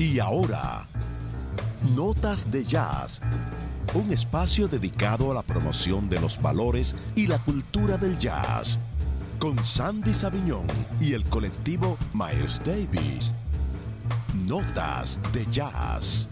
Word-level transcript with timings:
Y 0.00 0.18
ahora, 0.18 0.88
Notas 1.94 2.50
de 2.50 2.64
Jazz, 2.64 3.20
un 3.92 4.10
espacio 4.14 4.66
dedicado 4.66 5.30
a 5.30 5.34
la 5.34 5.42
promoción 5.42 6.08
de 6.08 6.18
los 6.18 6.40
valores 6.40 6.96
y 7.14 7.26
la 7.26 7.38
cultura 7.38 7.98
del 7.98 8.16
jazz, 8.16 8.78
con 9.38 9.62
Sandy 9.62 10.14
Saviñón 10.14 10.66
y 11.02 11.12
el 11.12 11.22
colectivo 11.24 11.98
Miles 12.14 12.62
Davis. 12.64 13.34
Notas 14.32 15.20
de 15.34 15.44
Jazz. 15.50 16.30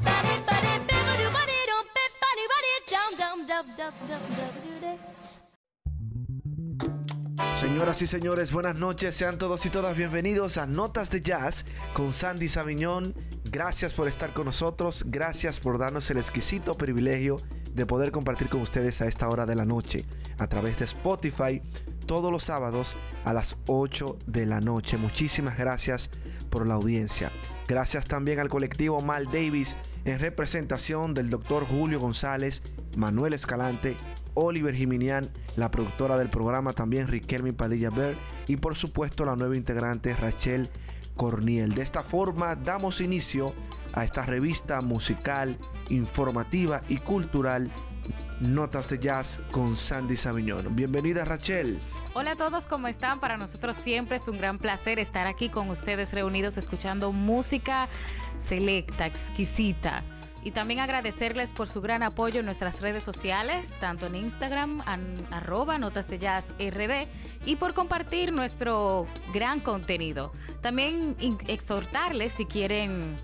Señoras 7.61 8.01
y 8.01 8.07
señores, 8.07 8.51
buenas 8.51 8.77
noches. 8.77 9.15
Sean 9.15 9.37
todos 9.37 9.67
y 9.67 9.69
todas 9.69 9.95
bienvenidos 9.95 10.57
a 10.57 10.67
Notas 10.67 11.11
de 11.11 11.21
Jazz 11.21 11.67
con 11.93 12.13
Sandy 12.13 12.49
Saviñón. 12.49 13.15
Gracias 13.51 13.95
por 13.95 14.09
estar 14.09 14.35
con 14.35 14.45
nosotros. 14.45 15.05
Gracias 15.07 15.59
por 15.59 15.79
darnos 15.79 16.11
el 16.11 16.19
exquisito 16.19 16.75
privilegio 16.75 17.37
de 17.73 17.87
poder 17.87 18.11
compartir 18.11 18.51
con 18.51 18.61
ustedes 18.61 19.01
a 19.01 19.07
esta 19.07 19.27
hora 19.31 19.47
de 19.47 19.55
la 19.55 19.65
noche 19.65 20.05
a 20.37 20.49
través 20.49 20.79
de 20.79 20.85
Spotify 20.85 21.63
todos 22.05 22.31
los 22.31 22.45
sábados 22.45 22.95
a 23.25 23.33
las 23.33 23.57
8 23.67 24.19
de 24.27 24.45
la 24.45 24.61
noche. 24.61 24.99
Muchísimas 24.99 25.57
gracias 25.57 26.11
por 26.51 26.67
la 26.67 26.75
audiencia. 26.75 27.33
Gracias 27.67 28.05
también 28.05 28.39
al 28.39 28.51
colectivo 28.51 29.01
Mal 29.01 29.25
Davis 29.27 29.79
en 30.05 30.19
representación 30.19 31.15
del 31.15 31.31
doctor 31.31 31.65
Julio 31.65 32.01
González, 32.01 32.63
Manuel 32.99 33.33
Escalante, 33.33 33.97
Oliver 34.35 34.75
Jiminian, 34.75 35.27
la 35.57 35.71
productora 35.71 36.19
del 36.19 36.29
programa 36.29 36.75
también 36.75 37.09
Riquelme 37.09 37.55
Padilla 37.55 37.89
Ver 37.89 38.15
y 38.47 38.57
por 38.57 38.77
supuesto 38.77 39.25
la 39.25 39.37
nueva 39.37 39.57
integrante 39.57 40.15
Rachel 40.15 40.69
Corniel. 41.19 41.75
De 41.75 41.83
esta 41.83 42.03
forma 42.03 42.55
damos 42.55 43.03
inicio 43.03 43.53
a 43.93 44.05
esta 44.05 44.25
revista 44.25 44.81
musical, 44.81 45.59
informativa 45.91 46.83
y 46.89 46.97
cultural 46.97 47.71
Notas 48.41 48.89
de 48.89 48.99
Jazz 49.01 49.41
con 49.51 49.77
Sandy 49.77 50.17
Saviñón. 50.17 50.75
Bienvenida 50.75 51.25
Rachel. 51.25 51.79
Hola 52.15 52.31
a 52.33 52.37
todos, 52.37 52.67
¿cómo 52.67 52.89
están? 52.89 53.21
Para 53.21 53.37
nosotros 53.37 53.77
siempre 53.77 54.17
es 54.17 54.29
un 54.29 54.39
gran 54.39 54.59
placer 54.59 54.99
estar 54.99 55.27
aquí 55.27 55.51
con 55.51 55.69
ustedes 55.69 56.13
reunidos 56.13 56.57
escuchando 56.57 57.13
música 57.13 57.89
selecta, 58.39 59.07
exquisita. 59.07 60.05
Y 60.49 60.51
también 60.51 60.81
agradecerles 60.81 61.51
por 61.51 61.69
su 61.69 61.83
gran 61.83 62.03
apoyo 62.03 62.41
en 62.41 62.47
nuestras 62.47 62.81
redes 62.81 63.03
sociales, 63.03 63.77
tanto 63.81 64.07
en 64.07 64.15
Instagram, 64.15 64.83
arroba 65.31 65.77
notas 65.77 66.09
de 66.09 66.17
jazz 66.17 66.55
RD, 66.59 67.07
y 67.45 67.57
por 67.57 67.75
compartir 67.75 68.33
nuestro 68.33 69.07
gran 69.35 69.61
contenido. 69.61 70.33
También 70.63 71.19
exhortarles 71.49 72.33
si 72.33 72.47
quieren 72.47 73.15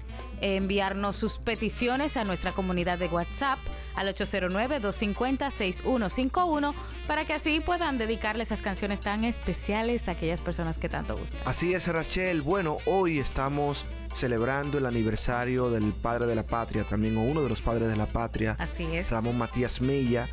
enviarnos 0.42 1.16
sus 1.16 1.38
peticiones 1.38 2.18
a 2.18 2.24
nuestra 2.24 2.52
comunidad 2.52 2.98
de 2.98 3.06
WhatsApp 3.06 3.58
al 3.94 4.14
809-250-6151 4.14 6.74
para 7.06 7.24
que 7.24 7.32
así 7.32 7.60
puedan 7.60 7.96
dedicarle 7.96 8.42
esas 8.42 8.60
canciones 8.60 9.00
tan 9.00 9.24
especiales 9.24 10.08
a 10.08 10.10
aquellas 10.10 10.42
personas 10.42 10.76
que 10.76 10.90
tanto 10.90 11.16
gustan. 11.16 11.40
Así 11.46 11.72
es, 11.72 11.88
Rachel. 11.88 12.42
Bueno, 12.42 12.76
hoy 12.84 13.18
estamos 13.18 13.86
celebrando 14.14 14.78
el 14.78 14.86
aniversario 14.86 15.70
del 15.70 15.92
padre 15.92 16.26
de 16.26 16.34
la 16.34 16.46
patria, 16.46 16.84
también 16.84 17.16
o 17.16 17.22
uno 17.22 17.42
de 17.42 17.48
los 17.48 17.62
padres 17.62 17.88
de 17.88 17.96
la 17.96 18.06
patria. 18.06 18.56
Así 18.58 18.84
es. 18.92 19.10
Ramón 19.10 19.38
Matías 19.38 19.80
Mella. 19.80 20.28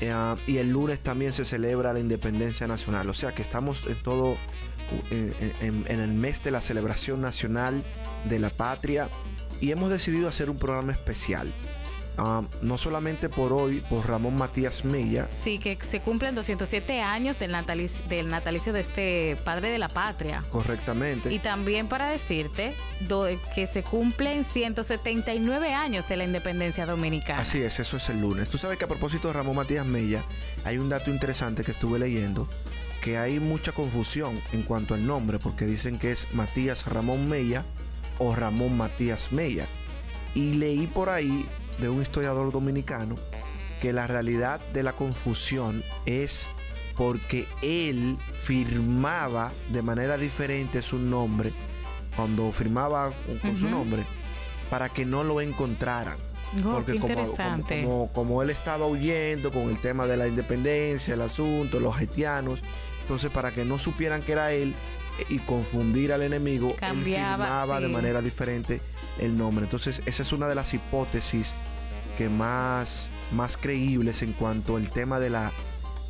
Eh, 0.00 0.12
y 0.46 0.58
el 0.58 0.70
lunes 0.70 1.00
también 1.02 1.32
se 1.32 1.44
celebra 1.44 1.92
la 1.92 2.00
independencia 2.00 2.66
nacional. 2.66 3.08
O 3.08 3.14
sea 3.14 3.34
que 3.34 3.42
estamos 3.42 3.86
en 3.86 4.02
todo, 4.02 4.36
en 5.10 6.00
el 6.00 6.12
mes 6.12 6.42
de 6.42 6.50
la 6.50 6.60
celebración 6.60 7.20
nacional 7.20 7.84
de 8.28 8.38
la 8.38 8.50
patria 8.50 9.08
y 9.60 9.70
hemos 9.70 9.90
decidido 9.90 10.28
hacer 10.28 10.50
un 10.50 10.58
programa 10.58 10.92
especial. 10.92 11.52
Ah, 12.16 12.42
no 12.62 12.78
solamente 12.78 13.28
por 13.28 13.52
hoy, 13.52 13.80
por 13.90 14.08
Ramón 14.08 14.36
Matías 14.36 14.84
Mella. 14.84 15.28
Sí, 15.32 15.58
que 15.58 15.76
se 15.82 16.00
cumplen 16.00 16.36
207 16.36 17.00
años 17.00 17.38
del 17.40 17.50
natalicio, 17.50 18.04
del 18.08 18.28
natalicio 18.28 18.72
de 18.72 18.80
este 18.80 19.36
padre 19.44 19.70
de 19.70 19.78
la 19.78 19.88
patria. 19.88 20.44
Correctamente. 20.50 21.32
Y 21.32 21.40
también 21.40 21.88
para 21.88 22.08
decirte 22.08 22.74
que 23.54 23.66
se 23.66 23.82
cumplen 23.82 24.44
179 24.44 25.74
años 25.74 26.08
de 26.08 26.16
la 26.16 26.24
independencia 26.24 26.86
dominicana. 26.86 27.42
Así 27.42 27.60
es, 27.62 27.80
eso 27.80 27.96
es 27.96 28.08
el 28.08 28.20
lunes. 28.20 28.48
Tú 28.48 28.58
sabes 28.58 28.78
que 28.78 28.84
a 28.84 28.88
propósito 28.88 29.28
de 29.28 29.34
Ramón 29.34 29.56
Matías 29.56 29.84
Mella, 29.84 30.22
hay 30.64 30.78
un 30.78 30.88
dato 30.88 31.10
interesante 31.10 31.64
que 31.64 31.72
estuve 31.72 31.98
leyendo, 31.98 32.48
que 33.02 33.18
hay 33.18 33.40
mucha 33.40 33.72
confusión 33.72 34.40
en 34.52 34.62
cuanto 34.62 34.94
al 34.94 35.04
nombre, 35.04 35.40
porque 35.40 35.66
dicen 35.66 35.98
que 35.98 36.12
es 36.12 36.32
Matías 36.32 36.86
Ramón 36.86 37.28
Mella 37.28 37.64
o 38.18 38.36
Ramón 38.36 38.76
Matías 38.76 39.32
Mella. 39.32 39.66
Y 40.36 40.54
leí 40.54 40.86
por 40.86 41.10
ahí 41.10 41.46
de 41.78 41.88
un 41.88 42.02
historiador 42.02 42.52
dominicano 42.52 43.16
que 43.80 43.92
la 43.92 44.06
realidad 44.06 44.60
de 44.72 44.82
la 44.82 44.92
confusión 44.92 45.82
es 46.06 46.48
porque 46.96 47.46
él 47.62 48.16
firmaba 48.40 49.52
de 49.70 49.82
manera 49.82 50.16
diferente 50.16 50.82
su 50.82 50.98
nombre 50.98 51.52
cuando 52.16 52.50
firmaba 52.52 53.12
con 53.42 53.56
su 53.56 53.68
nombre 53.68 54.04
para 54.70 54.88
que 54.88 55.04
no 55.04 55.24
lo 55.24 55.40
encontraran. 55.40 56.16
Oh, 56.64 56.70
porque 56.70 57.00
como, 57.00 58.10
como, 58.12 58.42
él 58.42 58.50
estaba 58.50 58.86
huyendo 58.86 59.50
con 59.50 59.62
el 59.70 59.78
tema 59.80 60.06
de 60.06 60.16
la 60.16 60.28
independencia, 60.28 61.14
el 61.14 61.22
asunto, 61.22 61.80
los 61.80 61.96
haitianos, 61.96 62.60
entonces 63.00 63.30
para 63.32 63.50
que 63.50 63.64
no 63.64 63.78
supieran 63.78 64.22
que 64.22 64.32
era 64.32 64.52
él, 64.52 64.74
y 65.28 65.38
confundir 65.38 66.12
al 66.12 66.22
enemigo, 66.22 66.74
Cambiaba, 66.76 67.80
de 67.80 67.88
manera 67.88 68.20
diferente 68.20 68.80
el 69.18 69.36
nombre. 69.36 69.64
Entonces, 69.64 70.02
esa 70.06 70.22
es 70.22 70.32
una 70.32 70.48
de 70.48 70.54
las 70.54 70.74
hipótesis 70.74 71.54
que 72.16 72.28
más, 72.28 73.10
más 73.32 73.56
creíbles 73.56 74.22
en 74.22 74.32
cuanto 74.32 74.76
al 74.76 74.90
tema 74.90 75.18
de 75.18 75.30
la, 75.30 75.52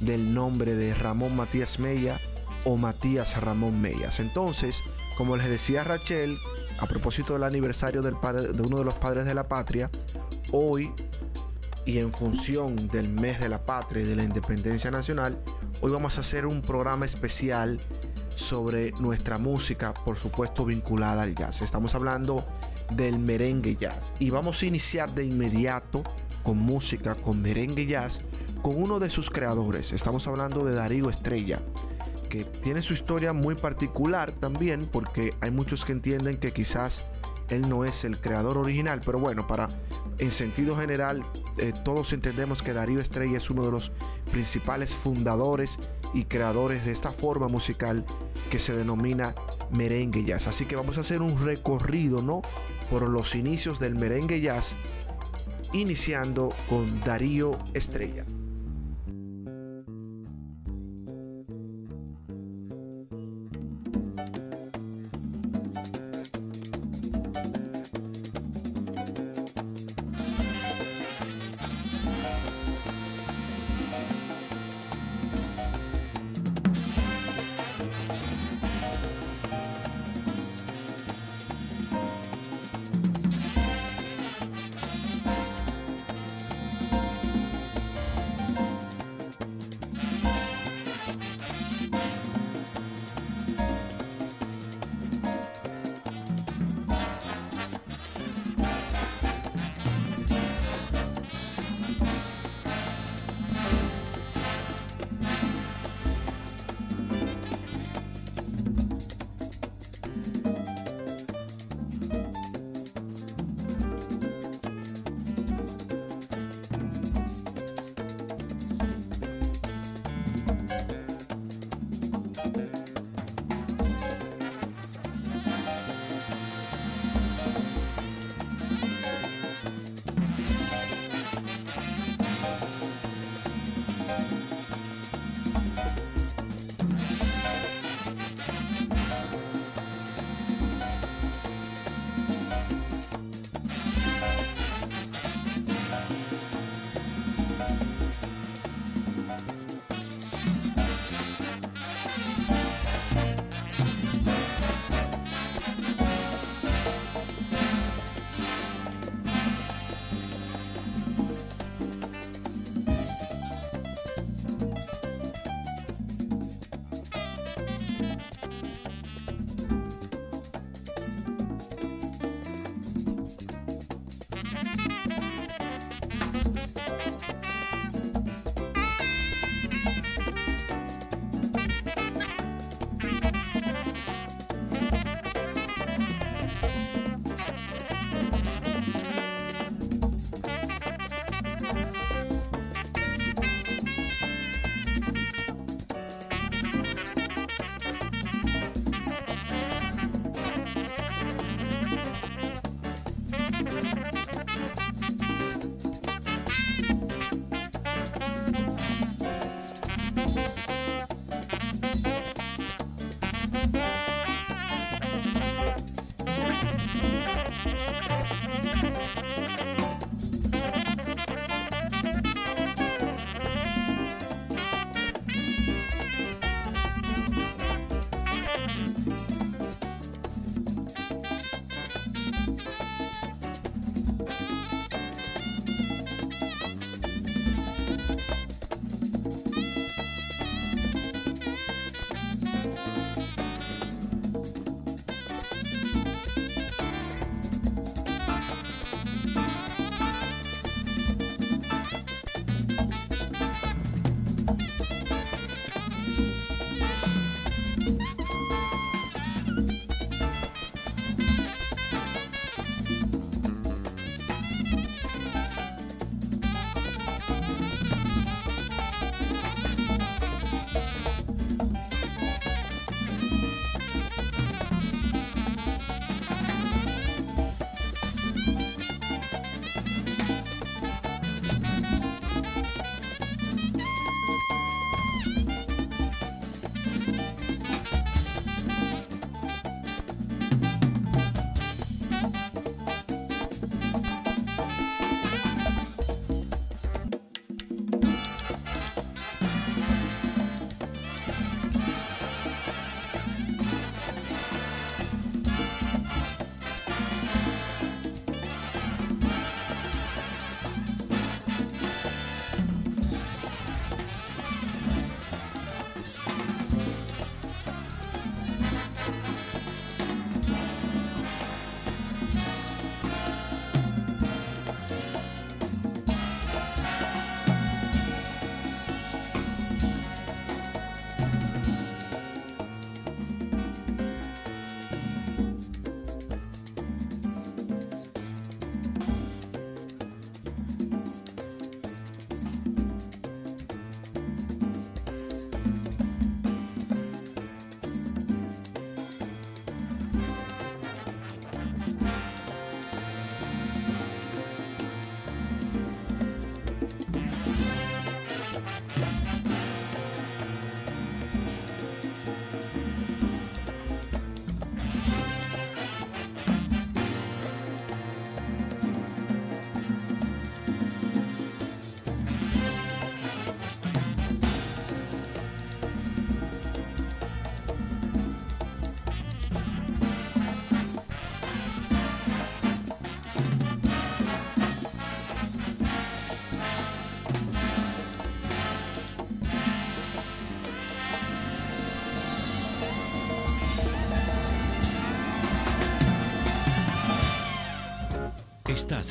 del 0.01 0.35
nombre 0.35 0.75
de 0.75 0.95
Ramón 0.95 1.37
Matías 1.37 1.79
Mella 1.79 2.21
o 2.65 2.77
Matías 2.77 3.41
Ramón 3.41 3.81
Mellas. 3.81 4.21
Entonces, 4.21 4.83
como 5.17 5.37
les 5.37 5.49
decía 5.49 5.85
Rachel, 5.85 6.39
a 6.79 6.87
propósito 6.87 7.35
del 7.35 7.45
aniversario 7.45 8.03
del 8.03 8.17
padre, 8.17 8.53
de 8.53 8.63
uno 8.63 8.79
de 8.79 8.85
los 8.85 8.95
padres 8.95 9.25
de 9.25 9.35
la 9.35 9.45
patria, 9.45 9.91
hoy 10.51 10.93
y 11.87 11.99
en 11.99 12.13
función 12.13 12.89
del 12.89 13.11
mes 13.11 13.41
de 13.41 13.49
la 13.49 13.65
patria 13.65 14.03
y 14.03 14.07
de 14.07 14.17
la 14.17 14.25
independencia 14.25 14.91
nacional, 14.91 15.39
hoy 15.81 15.93
vamos 15.93 16.17
a 16.17 16.23
hacer 16.23 16.47
un 16.47 16.63
programa 16.63 17.05
especial 17.05 17.79
sobre 18.37 18.93
nuestra 18.93 19.39
música, 19.39 19.95
por 19.95 20.17
supuesto 20.17 20.65
vinculada 20.65 21.23
al 21.23 21.35
jazz. 21.35 21.63
Estamos 21.63 21.95
hablando 21.95 22.45
del 22.91 23.19
merengue 23.19 23.77
jazz 23.77 24.13
y 24.19 24.31
vamos 24.31 24.63
a 24.63 24.67
iniciar 24.67 25.15
de 25.15 25.25
inmediato 25.25 26.03
con 26.43 26.59
música, 26.59 27.15
con 27.15 27.41
merengue 27.41 27.87
jazz, 27.87 28.21
con 28.63 28.81
uno 28.81 28.99
de 29.01 29.11
sus 29.11 29.31
creadores. 29.31 29.93
Estamos 29.93 30.27
hablando 30.27 30.65
de 30.65 30.75
Darío 30.75 31.11
Estrella, 31.11 31.61
que 32.29 32.45
tiene 32.45 32.83
su 32.83 32.93
historia 32.93 33.33
muy 33.33 33.55
particular 33.55 34.33
también, 34.33 34.87
porque 34.87 35.35
hay 35.41 35.51
muchos 35.51 35.85
que 35.85 35.93
entienden 35.93 36.37
que 36.37 36.53
quizás 36.53 37.07
él 37.49 37.69
no 37.69 37.85
es 37.85 38.05
el 38.05 38.19
creador 38.19 38.59
original, 38.59 39.01
pero 39.05 39.19
bueno, 39.19 39.47
para 39.47 39.69
en 40.19 40.31
sentido 40.31 40.77
general 40.77 41.23
eh, 41.59 41.73
todos 41.85 42.13
entendemos 42.13 42.63
que 42.63 42.73
Darío 42.73 43.01
Estrella 43.01 43.37
es 43.37 43.51
uno 43.51 43.65
de 43.65 43.71
los 43.71 43.93
principales 44.31 44.95
fundadores 44.95 45.79
y 46.15 46.25
creadores 46.25 46.87
de 46.87 46.93
esta 46.93 47.11
forma 47.11 47.49
musical 47.49 48.05
que 48.51 48.59
se 48.59 48.75
denomina 48.75 49.35
merengue 49.77 50.25
jazz. 50.25 50.47
Así 50.47 50.65
que 50.65 50.77
vamos 50.77 50.97
a 50.97 51.03
hacer 51.03 51.21
un 51.21 51.45
recorrido, 51.45 52.23
¿no? 52.23 52.41
Por 52.91 53.09
los 53.09 53.35
inicios 53.35 53.81
del 53.81 53.97
merengue 53.97 54.41
jazz, 54.41 54.75
iniciando 55.73 56.55
con 56.69 57.01
Darío 57.01 57.59
Estrella. 57.75 58.25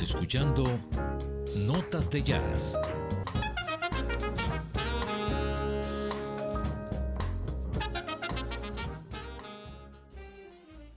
Escuchando 0.01 0.63
Notas 1.55 2.09
de 2.09 2.23
Jazz. 2.23 2.79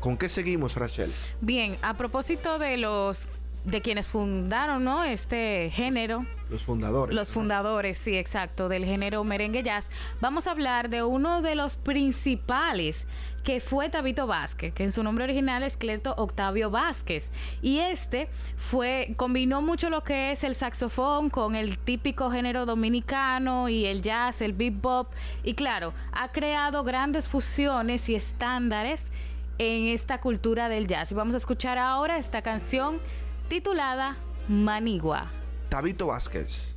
¿Con 0.00 0.16
qué 0.16 0.28
seguimos, 0.28 0.76
Rachel? 0.76 1.12
Bien, 1.40 1.76
a 1.82 1.94
propósito 1.94 2.58
de 2.58 2.76
los 2.76 3.28
de 3.64 3.82
quienes 3.82 4.08
fundaron, 4.08 4.84
¿no? 4.84 5.04
Este 5.04 5.70
género. 5.72 6.26
Los 6.50 6.62
fundadores. 6.62 7.14
Los 7.14 7.30
fundadores, 7.30 7.98
sí, 7.98 8.16
exacto, 8.16 8.68
del 8.68 8.84
género 8.84 9.22
merengue 9.24 9.62
jazz. 9.62 9.90
Vamos 10.20 10.46
a 10.46 10.52
hablar 10.52 10.88
de 10.88 11.02
uno 11.02 11.42
de 11.42 11.54
los 11.54 11.76
principales 11.76 13.06
que 13.44 13.60
fue 13.60 13.88
Tabito 13.88 14.26
Vázquez, 14.26 14.74
que 14.74 14.84
en 14.84 14.92
su 14.92 15.02
nombre 15.02 15.24
original 15.24 15.62
es 15.62 15.76
Cleto 15.76 16.14
Octavio 16.18 16.70
Vázquez. 16.70 17.30
Y 17.62 17.78
este 17.78 18.28
fue, 18.56 19.14
combinó 19.16 19.62
mucho 19.62 19.88
lo 19.88 20.02
que 20.02 20.32
es 20.32 20.44
el 20.44 20.54
saxofón 20.54 21.30
con 21.30 21.54
el 21.54 21.78
típico 21.78 22.30
género 22.30 22.66
dominicano 22.66 23.68
y 23.68 23.86
el 23.86 24.02
jazz, 24.02 24.42
el 24.42 24.52
bebop. 24.52 25.08
Y 25.44 25.54
claro, 25.54 25.94
ha 26.12 26.30
creado 26.30 26.84
grandes 26.84 27.26
fusiones 27.26 28.08
y 28.10 28.14
estándares 28.14 29.04
en 29.58 29.86
esta 29.86 30.20
cultura 30.20 30.68
del 30.68 30.86
jazz. 30.86 31.10
Y 31.12 31.14
vamos 31.14 31.34
a 31.34 31.38
escuchar 31.38 31.78
ahora 31.78 32.18
esta 32.18 32.42
canción 32.42 33.00
titulada 33.48 34.16
Manigua. 34.48 35.30
Tabito 35.70 36.06
Vázquez. 36.06 36.76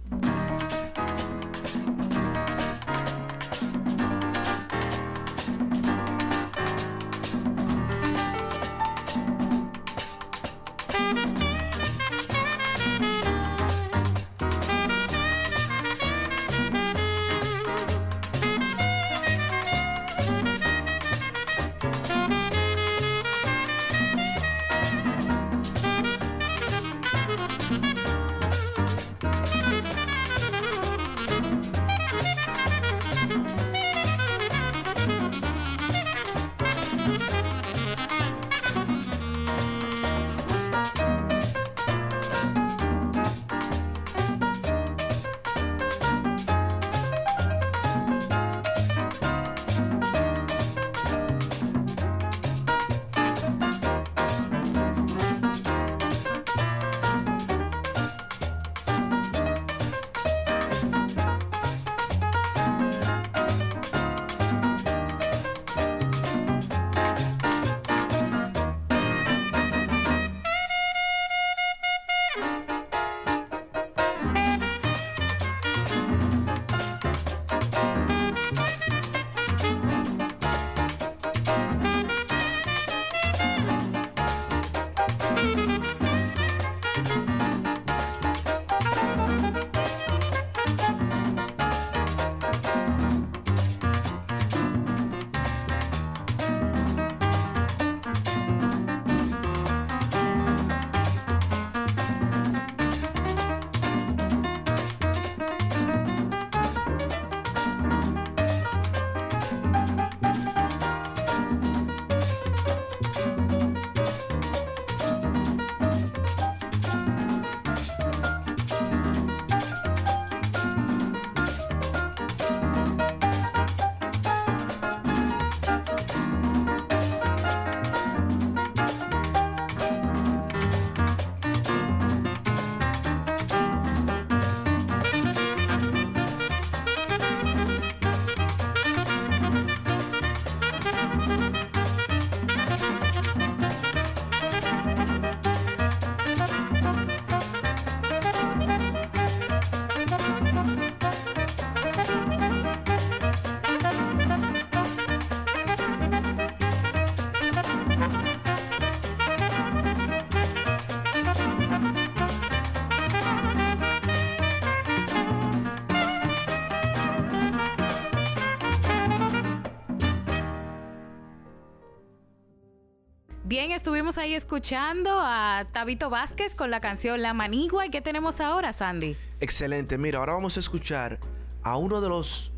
Estuvimos 173.69 174.17
ahí 174.17 174.33
escuchando 174.33 175.11
a 175.21 175.67
Tabito 175.71 176.09
Vázquez 176.09 176.55
con 176.55 176.71
la 176.71 176.81
canción 176.81 177.21
La 177.21 177.35
Manigua. 177.35 177.85
¿Y 177.85 177.91
qué 177.91 178.01
tenemos 178.01 178.41
ahora, 178.41 178.73
Sandy? 178.73 179.15
Excelente. 179.39 179.99
Mira, 179.99 180.17
ahora 180.17 180.33
vamos 180.33 180.57
a 180.57 180.59
escuchar 180.59 181.19
a 181.61 181.77
uno 181.77 182.01
de 182.01 182.09
los 182.09 182.51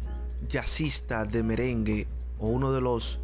jazzista 0.48 1.25
de 1.25 1.43
merengue 1.43 2.07
o 2.39 2.48
uno 2.48 2.72
de 2.72 2.79
los 2.79 3.19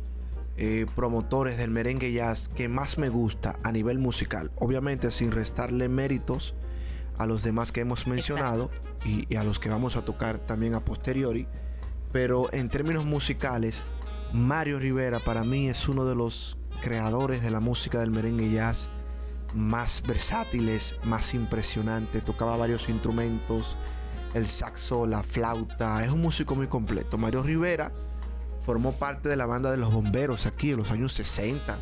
eh, 0.57 0.87
promotores 0.93 1.57
del 1.57 1.71
merengue 1.71 2.11
jazz 2.11 2.49
que 2.49 2.67
más 2.67 2.97
me 2.97 3.07
gusta 3.07 3.55
a 3.63 3.71
nivel 3.71 3.97
musical. 3.97 4.51
Obviamente 4.57 5.09
sin 5.09 5.31
restarle 5.31 5.87
méritos 5.87 6.55
a 7.17 7.25
los 7.25 7.43
demás 7.43 7.71
que 7.71 7.79
hemos 7.79 8.07
mencionado 8.07 8.71
y, 9.05 9.33
a 9.37 9.43
los 9.45 9.57
que 9.57 9.69
vamos 9.69 9.95
a 9.95 10.03
tocar 10.03 10.39
también 10.39 10.73
a 10.73 10.83
posteriori. 10.83 11.47
Pero 12.11 12.53
en 12.53 12.67
términos 12.67 13.05
musicales, 13.05 13.85
Mario 14.33 14.79
Rivera 14.79 15.19
para 15.19 15.45
mí 15.45 15.69
es 15.69 15.87
uno 15.87 16.03
de 16.03 16.15
los 16.15 16.58
creadores 16.79 17.41
de 17.41 17.51
la 17.51 17.59
música 17.59 17.99
del 17.99 18.11
merengue 18.11 18.51
jazz 18.51 18.89
más 19.53 20.03
versátiles, 20.05 20.95
más 21.03 21.33
impresionante. 21.33 22.21
Tocaba 22.21 22.57
varios 22.57 22.89
instrumentos, 22.89 23.77
el 24.33 24.47
saxo, 24.47 25.05
la 25.05 25.23
flauta. 25.23 26.03
Es 26.03 26.11
un 26.11 26.21
músico 26.21 26.55
muy 26.55 26.67
completo. 26.67 27.17
Mario 27.17 27.43
Rivera 27.43 27.91
formó 28.61 28.93
parte 28.93 29.29
de 29.29 29.35
la 29.35 29.45
banda 29.45 29.71
de 29.71 29.77
los 29.77 29.91
bomberos 29.91 30.45
aquí 30.45 30.71
en 30.71 30.77
los 30.77 30.91
años 30.91 31.13
60 31.13 31.77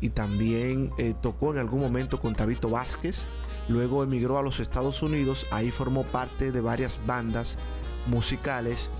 y 0.00 0.10
también 0.10 0.90
eh, 0.98 1.14
tocó 1.20 1.52
en 1.52 1.58
algún 1.58 1.80
momento 1.80 2.20
con 2.20 2.34
Tabito 2.34 2.70
Vázquez. 2.70 3.26
Luego 3.68 4.02
emigró 4.02 4.38
a 4.38 4.42
los 4.42 4.60
Estados 4.60 5.02
Unidos, 5.02 5.46
ahí 5.50 5.70
formó 5.70 6.04
parte 6.04 6.52
de 6.52 6.60
varias 6.60 6.98
bandas 7.06 7.58
musicales. 8.06 8.90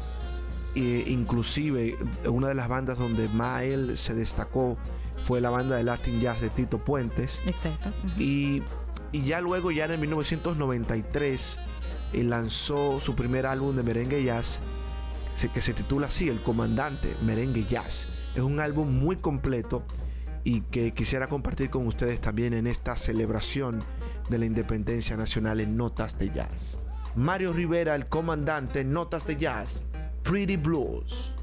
E 0.75 1.05
inclusive 1.07 1.97
una 2.27 2.49
de 2.49 2.55
las 2.55 2.69
bandas 2.69 2.99
donde 2.99 3.29
más 3.29 3.63
él 3.63 3.97
se 3.97 4.15
destacó 4.15 4.77
fue 5.23 5.41
la 5.41 5.51
banda 5.51 5.77
de 5.77 5.85
Latin 5.85 6.21
Jazz 6.21 6.41
de 6.41 6.51
Tito 6.51 6.79
Puentes. 6.79 7.41
Exacto. 7.47 7.91
y, 8.19 8.63
y, 9.13 9.23
ya 9.23 9.41
luego, 9.41 9.71
ya 9.71 9.87
en 9.87 10.01
1993, 10.01 11.61
él 12.13 12.31
lanzó 12.31 13.01
su 13.01 13.15
primer 13.15 13.47
álbum 13.47 13.77
de 13.77 13.83
merengue 13.83 14.25
jazz 14.25 14.61
que 15.47 15.63
se 15.63 15.73
titula 15.73 16.09
así, 16.09 16.29
El 16.29 16.43
Comandante 16.43 17.15
Merengue 17.23 17.65
Jazz. 17.65 18.09
Es 18.35 18.43
un 18.43 18.59
álbum 18.59 18.93
muy 18.99 19.15
completo 19.15 19.85
y 20.43 20.63
que 20.63 20.91
quisiera 20.93 21.29
compartir 21.29 21.71
con 21.71 21.87
ustedes 21.87 22.21
también 22.21 22.55
en 22.55 22.67
esta 22.67 22.97
celebración 22.97 23.79
de 24.29 24.39
la 24.39 24.47
independencia 24.47 25.17
nacional 25.17 25.61
en 25.61 25.77
Notas 25.77 26.19
de 26.19 26.33
Jazz. 26.33 26.79
Mario 27.15 27.53
Rivera, 27.53 27.95
el 27.95 28.07
comandante, 28.07 28.83
Notas 28.83 29.27
de 29.27 29.37
Jazz, 29.37 29.85
Pretty 30.25 30.57
Blues. 30.57 31.37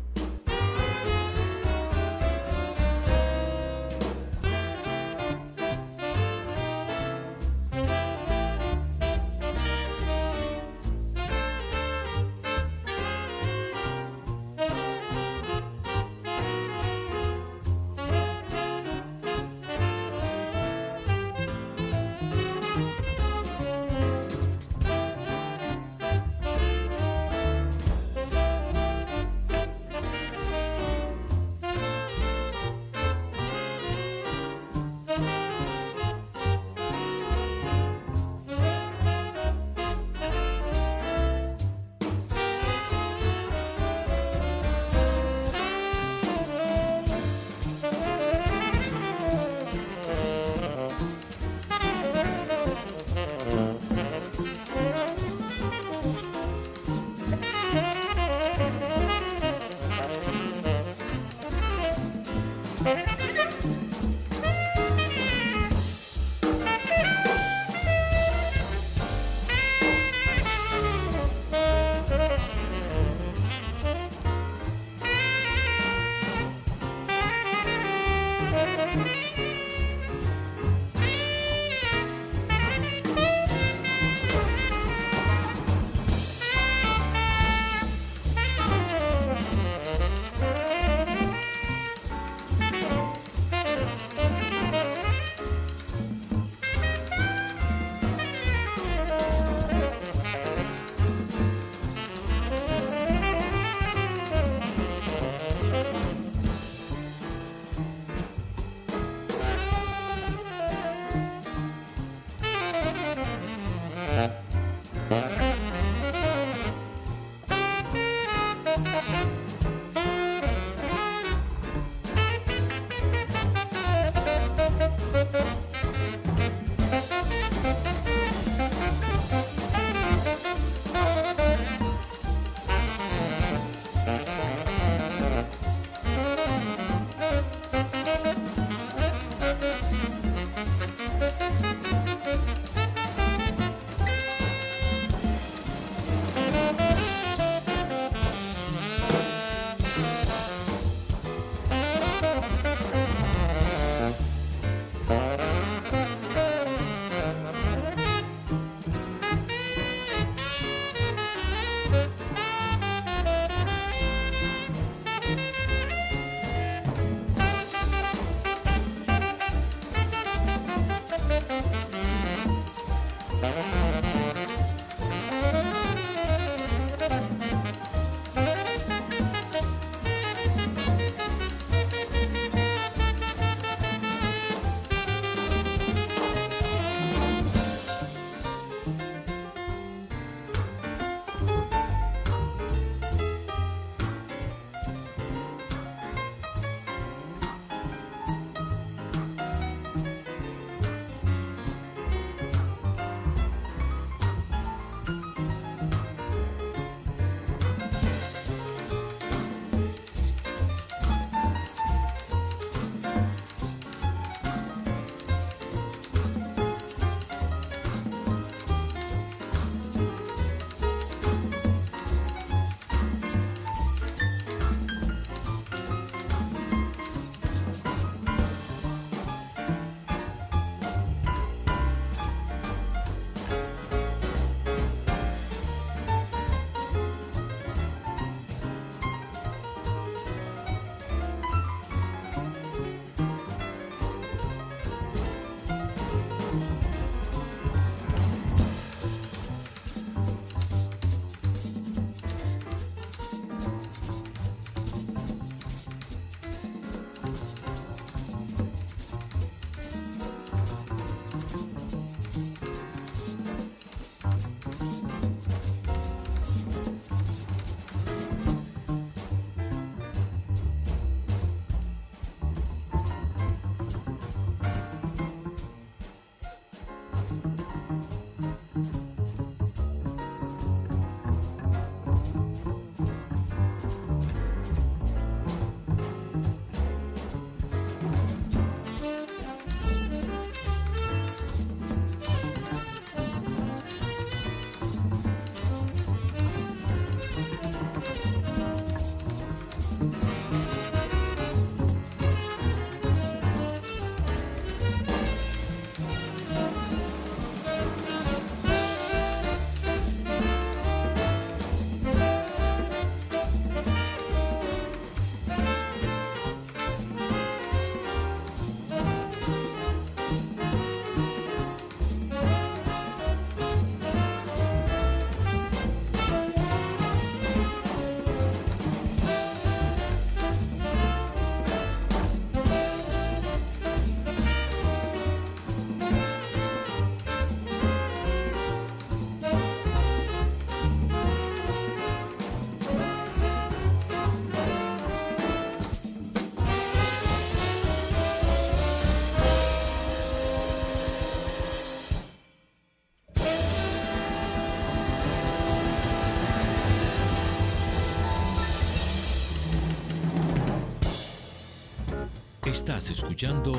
Estás 362.75 363.09
escuchando 363.09 363.71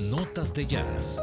Notas 0.00 0.52
de 0.52 0.66
Jazz. 0.66 1.22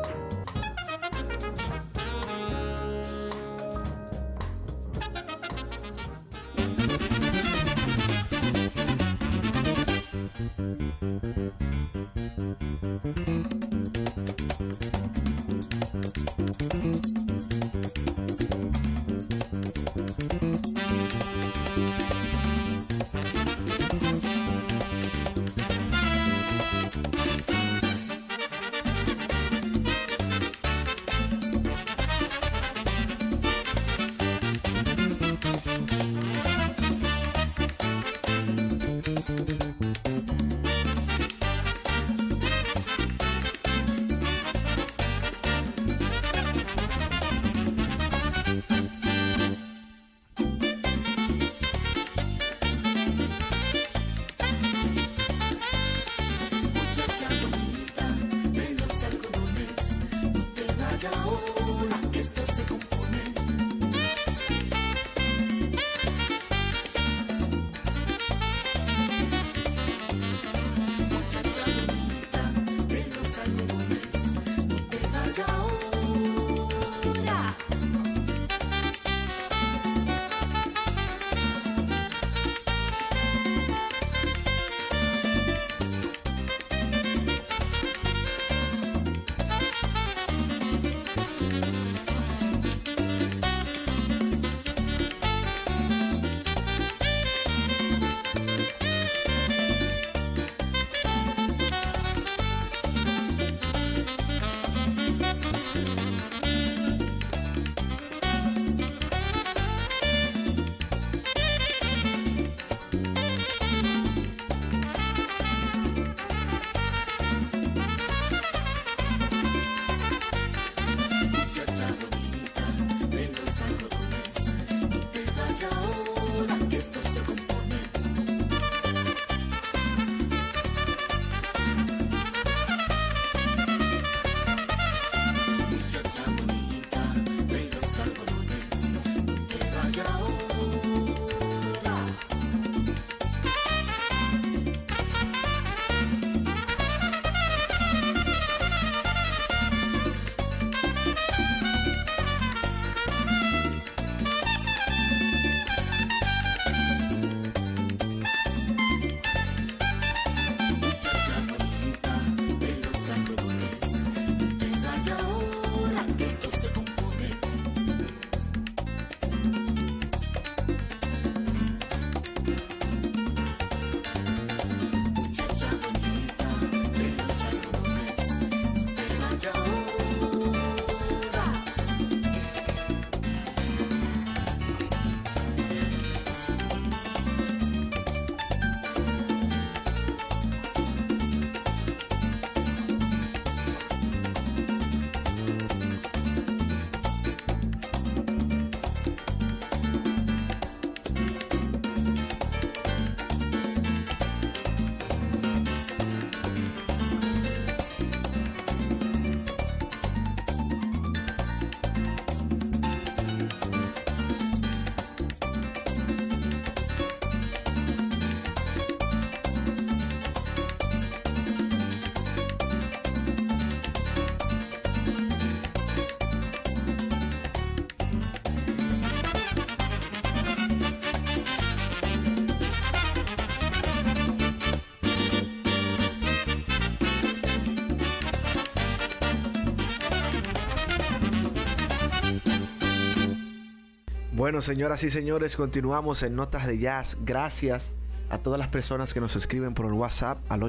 Bueno, 244.47 244.61
señoras 244.61 245.03
y 245.03 245.11
señores, 245.11 245.57
continuamos 245.57 246.23
en 246.23 246.37
Notas 246.37 246.67
de 246.67 246.79
Jazz. 246.79 247.17
Gracias 247.25 247.91
a 248.29 248.37
todas 248.37 248.57
las 248.57 248.69
personas 248.69 249.13
que 249.13 249.19
nos 249.19 249.35
escriben 249.35 249.73
por 249.73 249.87
el 249.87 249.91
WhatsApp 249.91 250.39
al 250.47 250.61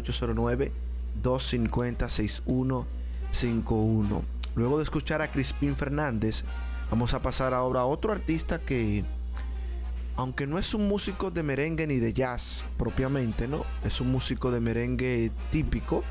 809-250-6151. 1.22 4.22
Luego 4.56 4.78
de 4.78 4.82
escuchar 4.82 5.22
a 5.22 5.28
Crispín 5.28 5.76
Fernández, 5.76 6.42
vamos 6.90 7.14
a 7.14 7.22
pasar 7.22 7.54
ahora 7.54 7.82
a 7.82 7.84
otro 7.84 8.10
artista 8.10 8.58
que, 8.58 9.04
aunque 10.16 10.48
no 10.48 10.58
es 10.58 10.74
un 10.74 10.88
músico 10.88 11.30
de 11.30 11.44
merengue 11.44 11.86
ni 11.86 12.00
de 12.00 12.12
jazz 12.12 12.64
propiamente, 12.78 13.46
¿no? 13.46 13.64
Es 13.84 14.00
un 14.00 14.10
músico 14.10 14.50
de 14.50 14.58
merengue 14.58 15.30
típico, 15.52 16.02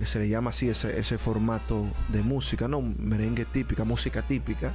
que 0.00 0.06
se 0.06 0.18
le 0.18 0.28
llama 0.28 0.50
así 0.50 0.68
ese, 0.68 0.98
ese 0.98 1.18
formato 1.18 1.86
de 2.08 2.22
música, 2.22 2.66
¿no? 2.66 2.82
Merengue 2.82 3.44
típica, 3.44 3.84
música 3.84 4.22
típica 4.22 4.72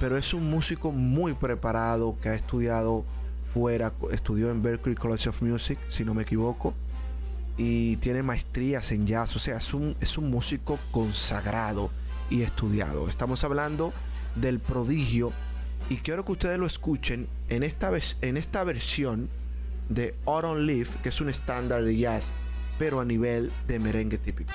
pero 0.00 0.16
es 0.16 0.34
un 0.34 0.50
músico 0.50 0.90
muy 0.90 1.34
preparado 1.34 2.16
que 2.20 2.30
ha 2.30 2.34
estudiado 2.34 3.04
fuera, 3.44 3.92
estudió 4.10 4.50
en 4.50 4.62
Berklee 4.62 4.96
College 4.96 5.28
of 5.28 5.42
Music, 5.42 5.78
si 5.88 6.04
no 6.04 6.14
me 6.14 6.22
equivoco, 6.22 6.74
y 7.56 7.96
tiene 7.96 8.22
maestrías 8.22 8.90
en 8.90 9.06
jazz, 9.06 9.36
o 9.36 9.38
sea, 9.38 9.58
es 9.58 9.74
un, 9.74 9.94
es 10.00 10.16
un 10.16 10.30
músico 10.30 10.78
consagrado 10.90 11.90
y 12.30 12.42
estudiado. 12.42 13.08
Estamos 13.08 13.44
hablando 13.44 13.92
del 14.34 14.58
prodigio 14.58 15.32
y 15.88 15.98
quiero 15.98 16.24
que 16.24 16.32
ustedes 16.32 16.58
lo 16.58 16.66
escuchen 16.66 17.28
en 17.48 17.62
esta, 17.62 17.92
en 18.22 18.36
esta 18.36 18.64
versión 18.64 19.28
de 19.88 20.14
Autumn 20.26 20.66
Leaf, 20.66 20.96
que 21.02 21.10
es 21.10 21.20
un 21.20 21.28
estándar 21.28 21.84
de 21.84 21.96
jazz 21.96 22.32
pero 22.80 22.98
a 22.98 23.04
nivel 23.04 23.52
de 23.68 23.78
merengue 23.78 24.16
típico. 24.16 24.54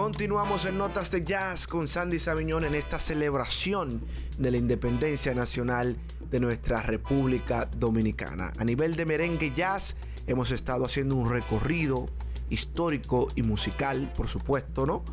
Continuamos 0.00 0.64
en 0.64 0.78
Notas 0.78 1.10
de 1.10 1.22
Jazz 1.22 1.66
con 1.66 1.86
Sandy 1.86 2.18
Sabiñón 2.18 2.64
en 2.64 2.74
esta 2.74 2.98
celebración 2.98 4.02
de 4.38 4.50
la 4.50 4.56
independencia 4.56 5.34
nacional 5.34 5.98
de 6.30 6.40
nuestra 6.40 6.80
República 6.80 7.68
Dominicana. 7.76 8.50
A 8.56 8.64
nivel 8.64 8.96
de 8.96 9.04
merengue 9.04 9.52
jazz, 9.54 9.96
hemos 10.26 10.52
estado 10.52 10.86
haciendo 10.86 11.16
un 11.16 11.28
recorrido 11.28 12.06
histórico 12.48 13.28
y 13.34 13.42
musical, 13.42 14.10
por 14.16 14.26
supuesto, 14.26 14.86
¿no? 14.86 15.04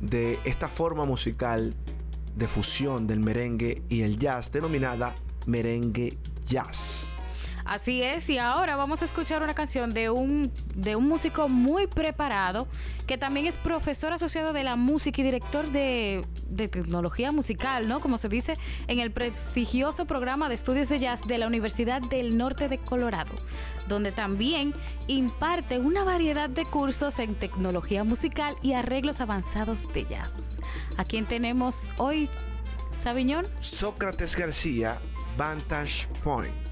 De 0.00 0.38
esta 0.44 0.68
forma 0.68 1.04
musical 1.04 1.74
de 2.36 2.46
fusión 2.46 3.08
del 3.08 3.18
merengue 3.18 3.82
y 3.88 4.02
el 4.02 4.16
jazz 4.16 4.52
denominada 4.52 5.12
merengue 5.46 6.18
jazz. 6.46 7.08
Así 7.66 8.00
es, 8.00 8.30
y 8.30 8.38
ahora 8.38 8.76
vamos 8.76 9.02
a 9.02 9.06
escuchar 9.06 9.42
una 9.42 9.52
canción 9.52 9.92
de 9.92 10.08
un, 10.08 10.52
de 10.76 10.94
un 10.94 11.08
músico 11.08 11.48
muy 11.48 11.88
preparado, 11.88 12.68
que 13.06 13.16
también 13.16 13.46
es 13.46 13.56
profesor 13.56 14.12
asociado 14.12 14.52
de 14.52 14.64
la 14.64 14.76
música 14.76 15.20
y 15.20 15.24
director 15.24 15.70
de, 15.70 16.24
tecnología 16.56 17.30
musical, 17.32 17.86
¿no? 17.86 18.00
Como 18.00 18.18
se 18.18 18.28
dice, 18.28 18.54
en 18.88 18.98
el 18.98 19.12
prestigioso 19.12 20.06
programa 20.06 20.48
de 20.48 20.54
estudios 20.54 20.88
de 20.88 20.98
jazz 20.98 21.20
de 21.26 21.38
la 21.38 21.46
Universidad 21.46 22.00
del 22.00 22.36
Norte 22.36 22.68
de 22.68 22.78
Colorado, 22.78 23.32
donde 23.88 24.10
también 24.10 24.74
imparte 25.06 25.78
una 25.78 26.02
variedad 26.02 26.48
de 26.48 26.64
cursos 26.64 27.18
en 27.18 27.34
tecnología 27.34 28.04
musical 28.04 28.56
y 28.62 28.72
arreglos 28.72 29.20
avanzados 29.20 29.92
de 29.92 30.06
jazz. 30.06 30.60
¿A 30.96 31.04
quién 31.04 31.26
tenemos 31.26 31.90
hoy, 31.98 32.28
Sabiñón? 32.94 33.46
Sócrates 33.60 34.34
García, 34.34 34.98
Vantage 35.36 36.08
Point. 36.24 36.65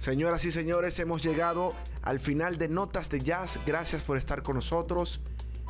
Señoras 0.00 0.44
y 0.46 0.50
señores, 0.50 0.98
hemos 0.98 1.22
llegado 1.22 1.74
al 2.02 2.18
final 2.20 2.56
de 2.56 2.68
Notas 2.68 3.10
de 3.10 3.20
Jazz. 3.20 3.60
Gracias 3.66 4.02
por 4.02 4.16
estar 4.16 4.42
con 4.42 4.56
nosotros 4.56 5.20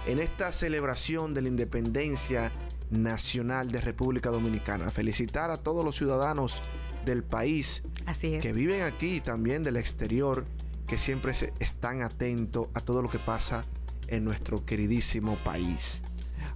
en 0.07 0.21
esta 0.21 0.53
celebración 0.53 1.35
de 1.35 1.43
la 1.43 1.49
independencia 1.49 2.53
nacional 2.91 3.73
de 3.73 3.81
República 3.81 4.31
Dominicana. 4.31 4.89
Felicitar 4.91 5.51
a 5.51 5.57
todos 5.57 5.85
los 5.85 5.97
ciudadanos 5.97 6.63
del 7.05 7.25
país 7.25 7.83
Así 8.07 8.35
es. 8.35 8.43
que 8.43 8.53
viven 8.53 8.83
aquí 8.83 9.17
y 9.17 9.21
también 9.21 9.65
del 9.65 9.77
exterior, 9.77 10.45
que 10.87 10.97
siempre 10.97 11.35
se- 11.35 11.53
están 11.59 12.03
atentos 12.03 12.69
a 12.75 12.81
todo 12.81 13.03
lo 13.03 13.09
que 13.09 13.19
pasa 13.19 13.63
en 14.07 14.25
nuestro 14.25 14.65
queridísimo 14.65 15.35
país. 15.39 16.03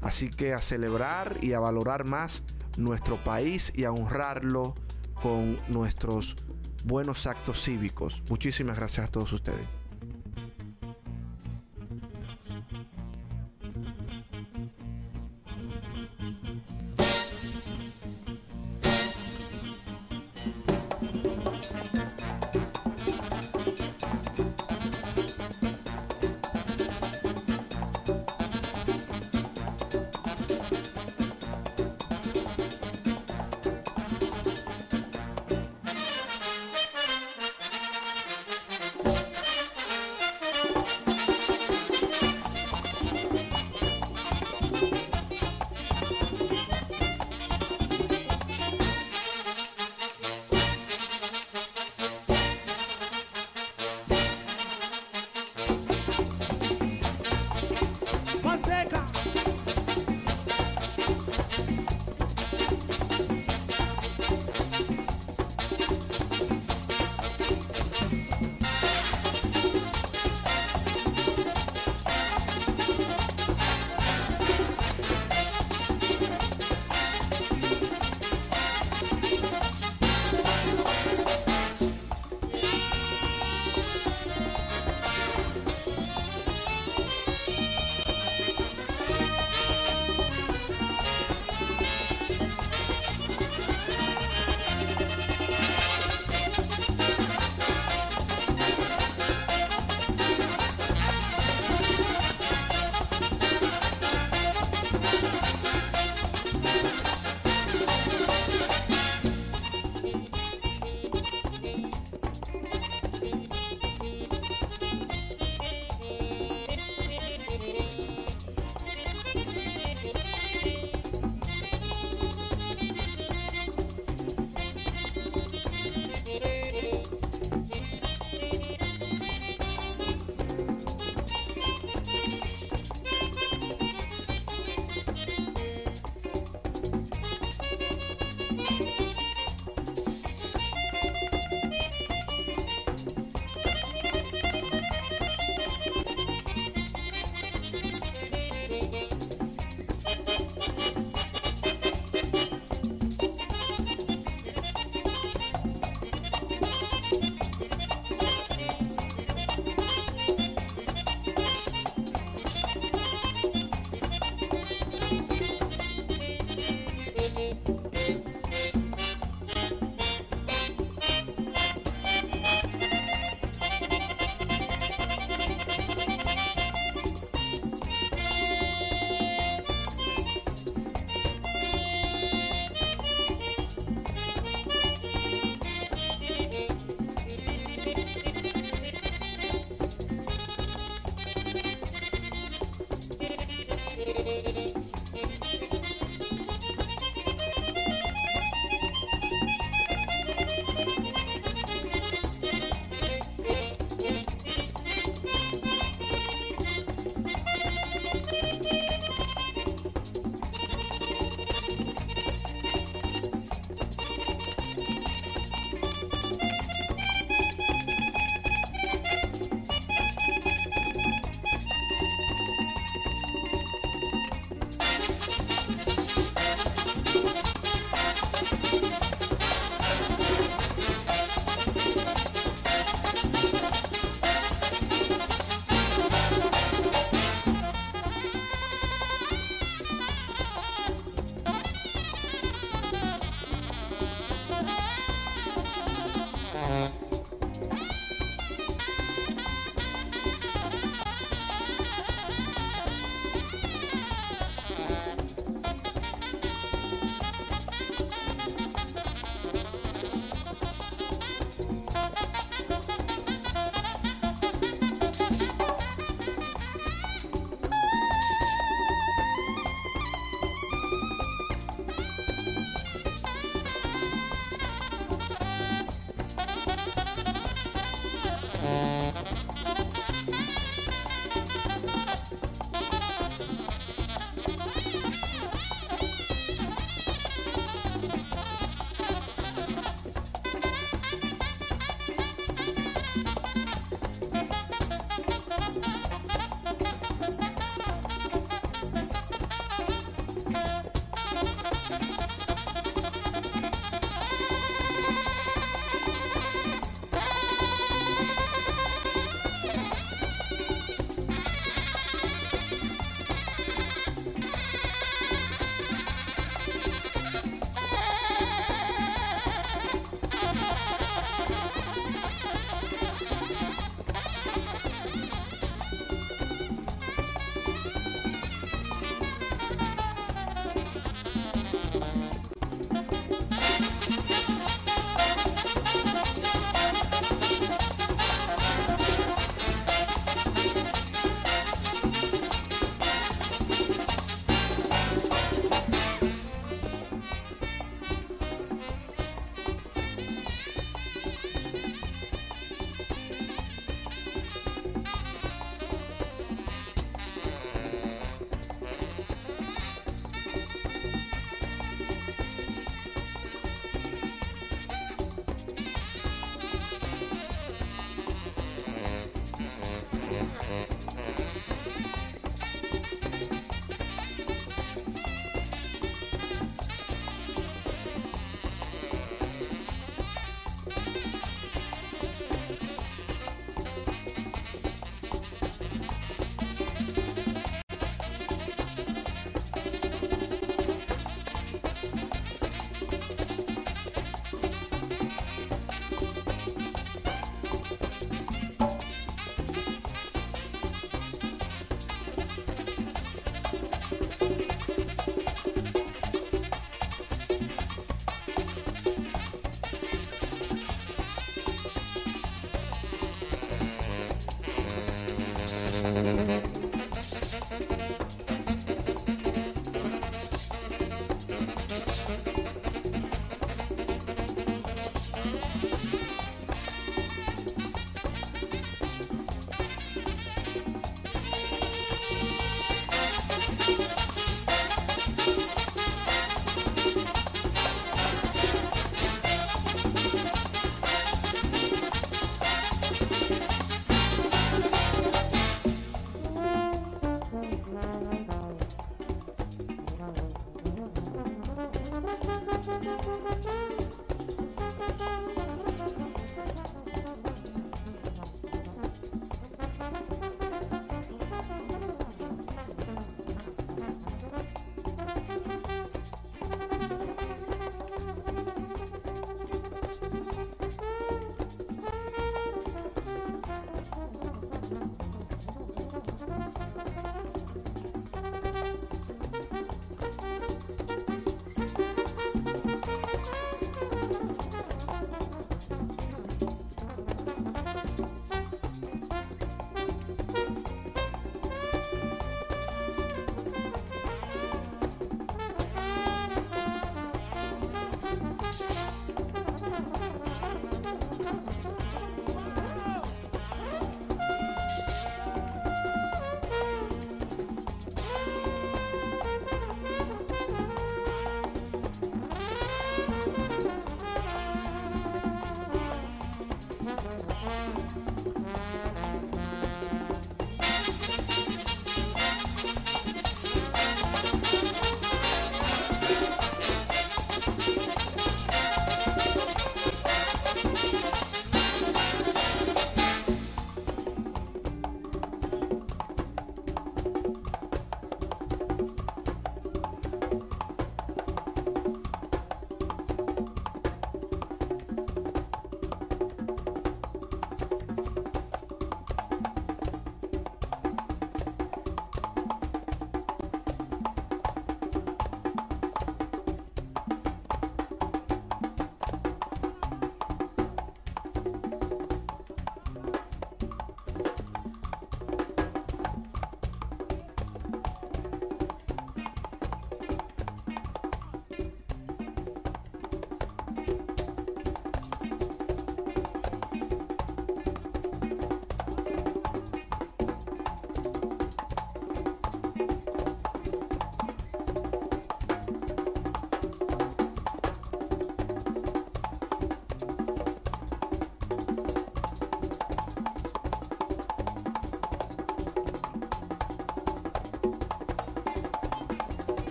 Así 0.00 0.30
que 0.30 0.52
a 0.52 0.62
celebrar 0.62 1.38
y 1.42 1.54
a 1.54 1.60
valorar 1.60 2.04
más 2.04 2.44
nuestro 2.76 3.16
país 3.16 3.72
y 3.74 3.82
a 3.84 3.90
honrarlo 3.92 4.74
con 5.22 5.56
nuestros 5.68 6.36
buenos 6.84 7.26
actos 7.26 7.62
cívicos. 7.62 8.22
Muchísimas 8.28 8.76
gracias 8.76 9.08
a 9.08 9.10
todos 9.10 9.32
ustedes. 9.32 9.83